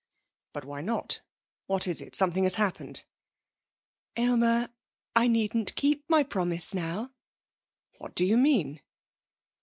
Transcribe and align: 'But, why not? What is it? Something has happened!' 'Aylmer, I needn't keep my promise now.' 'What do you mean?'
'But, 0.51 0.65
why 0.65 0.81
not? 0.81 1.21
What 1.67 1.85
is 1.87 2.01
it? 2.01 2.15
Something 2.15 2.43
has 2.45 2.55
happened!' 2.55 3.05
'Aylmer, 4.17 4.69
I 5.15 5.27
needn't 5.27 5.75
keep 5.75 6.09
my 6.09 6.23
promise 6.23 6.73
now.' 6.73 7.11
'What 7.99 8.15
do 8.15 8.25
you 8.25 8.35
mean?' 8.35 8.81